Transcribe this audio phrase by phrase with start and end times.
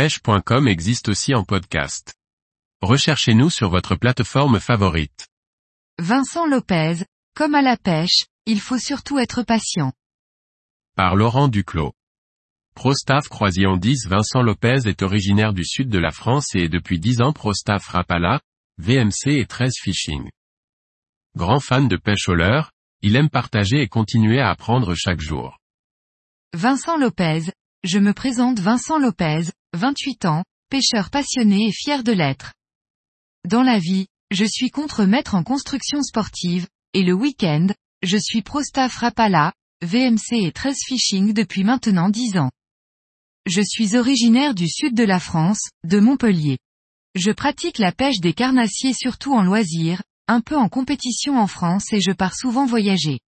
[0.00, 2.14] pêche.com existe aussi en podcast.
[2.80, 5.28] Recherchez-nous sur votre plateforme favorite.
[5.98, 7.04] Vincent Lopez,
[7.36, 9.92] comme à la pêche, il faut surtout être patient.
[10.96, 11.92] Par Laurent Duclos.
[12.74, 16.98] Prostaff Croisillon 10 Vincent Lopez est originaire du sud de la France et est depuis
[16.98, 18.40] 10 ans Prostaff Rapala,
[18.78, 20.30] VMC et 13 Fishing.
[21.36, 22.72] Grand fan de pêche au leurre,
[23.02, 25.58] il aime partager et continuer à apprendre chaque jour.
[26.54, 27.52] Vincent Lopez,
[27.84, 32.54] je me présente Vincent Lopez, 28 ans, pêcheur passionné et fier de l'être.
[33.48, 37.68] Dans la vie, je suis contre-maître en construction sportive, et le week-end,
[38.02, 39.52] je suis pro-staff Rapala,
[39.82, 42.50] VMC et 13 Fishing depuis maintenant 10 ans.
[43.46, 46.58] Je suis originaire du sud de la France, de Montpellier.
[47.14, 51.92] Je pratique la pêche des carnassiers surtout en loisir, un peu en compétition en France
[51.92, 53.20] et je pars souvent voyager.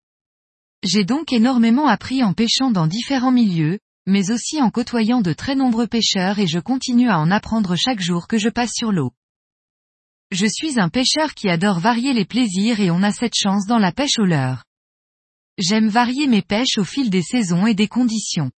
[0.83, 5.55] J'ai donc énormément appris en pêchant dans différents milieux, mais aussi en côtoyant de très
[5.55, 9.11] nombreux pêcheurs et je continue à en apprendre chaque jour que je passe sur l'eau.
[10.31, 13.79] Je suis un pêcheur qui adore varier les plaisirs et on a cette chance dans
[13.79, 14.63] la pêche au leurre.
[15.57, 18.51] J'aime varier mes pêches au fil des saisons et des conditions.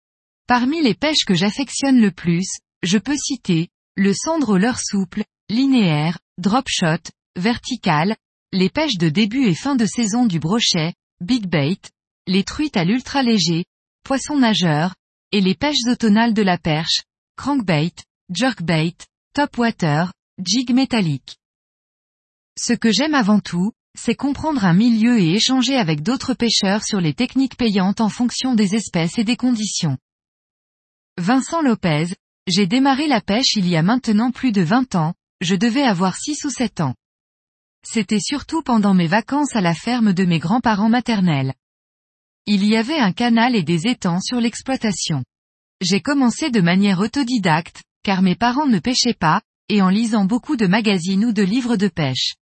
[0.47, 2.47] Parmi les pêches que j'affectionne le plus,
[2.83, 8.15] je peux citer, le cendre au leurre souple, linéaire, drop shot, vertical,
[8.51, 11.79] les pêches de début et fin de saison du brochet, big bait,
[12.27, 13.65] les truites à l'ultra léger,
[14.03, 14.93] poisson nageur,
[15.33, 17.01] et les pêches automnales de la perche,
[17.35, 17.95] crankbait,
[18.29, 18.95] jerkbait,
[19.33, 21.37] topwater, jig métallique.
[22.55, 27.01] Ce que j'aime avant tout, c'est comprendre un milieu et échanger avec d'autres pêcheurs sur
[27.01, 29.97] les techniques payantes en fonction des espèces et des conditions.
[31.17, 32.13] Vincent Lopez,
[32.47, 36.15] j'ai démarré la pêche il y a maintenant plus de 20 ans, je devais avoir
[36.15, 36.95] 6 ou 7 ans.
[37.83, 41.55] C'était surtout pendant mes vacances à la ferme de mes grands-parents maternels.
[42.45, 45.23] Il y avait un canal et des étangs sur l'exploitation.
[45.79, 50.57] J'ai commencé de manière autodidacte, car mes parents ne pêchaient pas, et en lisant beaucoup
[50.57, 52.33] de magazines ou de livres de pêche.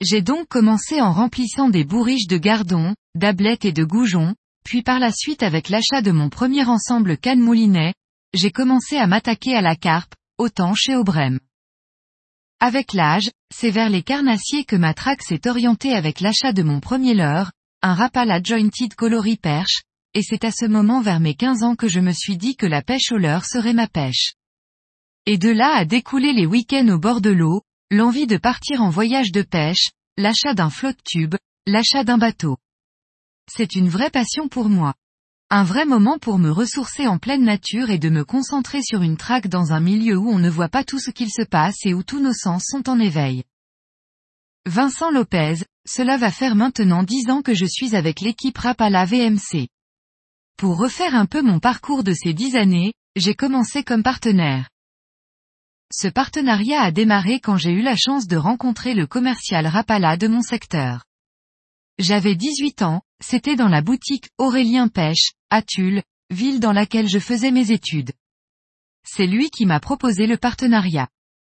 [0.00, 4.34] J'ai donc commencé en remplissant des bourriches de gardons, d'ablettes et de goujons,
[4.64, 7.92] puis par la suite avec l'achat de mon premier ensemble canne moulinet,
[8.32, 11.40] j'ai commencé à m'attaquer à la carpe, autant chez Aubrem.
[12.58, 16.80] Avec l'âge, c'est vers les carnassiers que ma traque s'est orientée avec l'achat de mon
[16.80, 17.52] premier leurre,
[17.82, 21.88] un Rapala Jointed Coloris Perche, et c'est à ce moment vers mes 15 ans que
[21.88, 24.34] je me suis dit que la pêche au leurre serait ma pêche.
[25.24, 28.90] Et de là a découlé les week-ends au bord de l'eau, l'envie de partir en
[28.90, 31.36] voyage de pêche, l'achat d'un flotte tube,
[31.66, 32.58] l'achat d'un bateau.
[33.50, 34.92] C'est une vraie passion pour moi.
[35.48, 39.16] Un vrai moment pour me ressourcer en pleine nature et de me concentrer sur une
[39.16, 41.94] traque dans un milieu où on ne voit pas tout ce qu'il se passe et
[41.94, 43.42] où tous nos sens sont en éveil.
[44.66, 49.68] Vincent Lopez, cela va faire maintenant dix ans que je suis avec l'équipe Rapala VMC.
[50.58, 54.68] Pour refaire un peu mon parcours de ces dix années, j'ai commencé comme partenaire.
[55.90, 60.28] Ce partenariat a démarré quand j'ai eu la chance de rencontrer le commercial Rapala de
[60.28, 61.04] mon secteur.
[61.98, 67.18] J'avais 18 ans, c'était dans la boutique Aurélien Pêche, à Tulle, ville dans laquelle je
[67.18, 68.12] faisais mes études.
[69.04, 71.08] C'est lui qui m'a proposé le partenariat.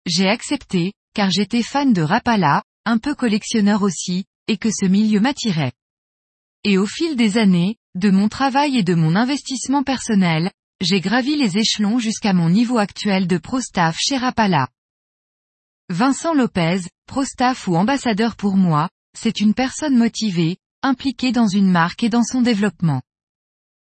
[0.07, 5.21] J'ai accepté, car j'étais fan de Rapala, un peu collectionneur aussi, et que ce milieu
[5.21, 5.73] m'attirait.
[6.65, 10.51] Et au fil des années, de mon travail et de mon investissement personnel,
[10.81, 14.69] j'ai gravi les échelons jusqu'à mon niveau actuel de pro-staff chez Rapala.
[15.89, 22.03] Vincent Lopez, pro-staff ou ambassadeur pour moi, c'est une personne motivée, impliquée dans une marque
[22.03, 23.03] et dans son développement.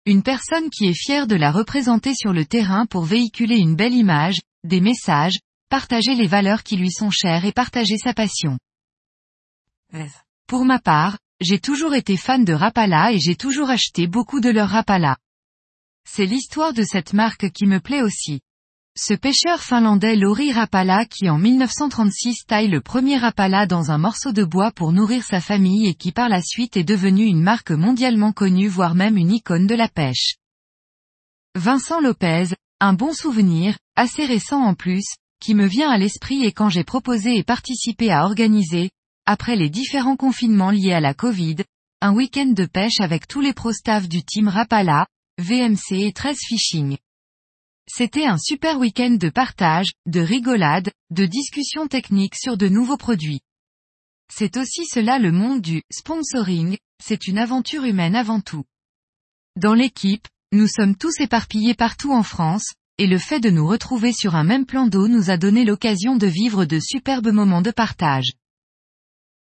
[0.06, 3.94] Une personne qui est fière de la représenter sur le terrain pour véhiculer une belle
[3.94, 5.40] image, des messages,
[5.70, 8.60] partager les valeurs qui lui sont chères et partager sa passion.
[10.48, 14.50] Pour ma part, j'ai toujours été fan de Rapala et j'ai toujours acheté beaucoup de
[14.50, 15.18] leur Rapala.
[16.08, 18.42] C'est l'histoire de cette marque qui me plaît aussi.
[18.96, 24.32] Ce pêcheur finlandais Lori Rapala qui en 1936 taille le premier Rapala dans un morceau
[24.32, 27.72] de bois pour nourrir sa famille et qui par la suite est devenu une marque
[27.72, 30.36] mondialement connue voire même une icône de la pêche.
[31.56, 35.06] Vincent Lopez, un bon souvenir, assez récent en plus,
[35.40, 38.92] qui me vient à l'esprit et quand j'ai proposé et participé à organiser,
[39.26, 41.58] après les différents confinements liés à la Covid,
[42.02, 45.08] un week-end de pêche avec tous les pro-staff du team Rapala,
[45.40, 46.98] VMC et 13 Fishing.
[47.88, 53.42] C'était un super week-end de partage, de rigolade, de discussions techniques sur de nouveaux produits.
[54.34, 58.66] C'est aussi cela le monde du sponsoring, c'est une aventure humaine avant tout.
[59.56, 64.12] Dans l'équipe, nous sommes tous éparpillés partout en France, et le fait de nous retrouver
[64.12, 67.72] sur un même plan d'eau nous a donné l'occasion de vivre de superbes moments de
[67.72, 68.34] partage.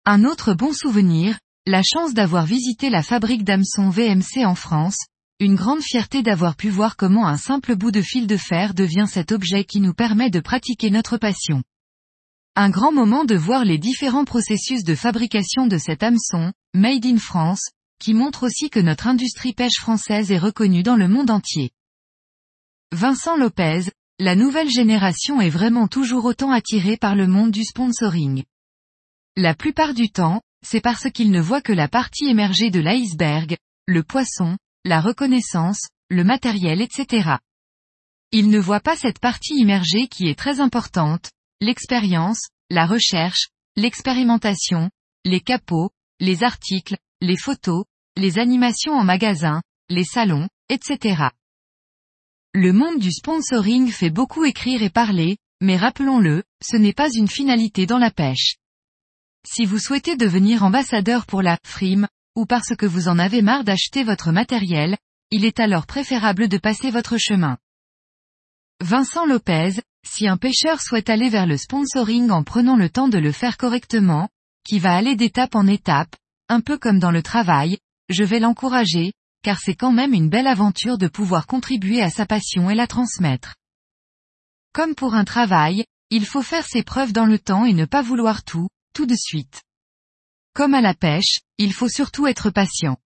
[0.05, 4.97] Un autre bon souvenir, la chance d'avoir visité la fabrique d'hameçons VMC en France,
[5.39, 9.05] une grande fierté d'avoir pu voir comment un simple bout de fil de fer devient
[9.07, 11.63] cet objet qui nous permet de pratiquer notre passion.
[12.57, 17.17] Un grand moment de voir les différents processus de fabrication de cet hameçon, Made in
[17.17, 21.71] France, qui montre aussi que notre industrie pêche française est reconnue dans le monde entier.
[22.91, 23.83] Vincent Lopez,
[24.19, 28.44] la nouvelle génération est vraiment toujours autant attirée par le monde du sponsoring.
[29.35, 33.57] La plupart du temps, c'est parce qu'ils ne voient que la partie émergée de l'iceberg,
[33.88, 37.38] le poisson, la reconnaissance, le matériel etc.
[38.31, 41.31] Ils ne voient pas cette partie immergée qui est très importante,
[41.62, 44.91] l'expérience, la recherche, l'expérimentation,
[45.25, 45.89] les capots,
[46.19, 51.29] les articles, les photos, les animations en magasin, les salons, etc.
[52.53, 57.27] Le monde du sponsoring fait beaucoup écrire et parler, mais rappelons-le, ce n'est pas une
[57.27, 58.57] finalité dans la pêche.
[59.45, 63.63] Si vous souhaitez devenir ambassadeur pour la frime, ou parce que vous en avez marre
[63.63, 64.97] d'acheter votre matériel,
[65.31, 67.57] il est alors préférable de passer votre chemin.
[68.81, 73.17] Vincent Lopez, si un pêcheur souhaite aller vers le sponsoring en prenant le temps de
[73.17, 74.29] le faire correctement,
[74.65, 76.15] qui va aller d'étape en étape,
[76.49, 77.77] un peu comme dans le travail,
[78.09, 79.13] je vais l'encourager,
[79.43, 82.87] car c'est quand même une belle aventure de pouvoir contribuer à sa passion et la
[82.87, 83.55] transmettre.
[84.73, 88.01] Comme pour un travail, il faut faire ses preuves dans le temps et ne pas
[88.01, 89.63] vouloir tout, tout de suite.
[90.53, 92.97] Comme à la pêche, il faut surtout être patient.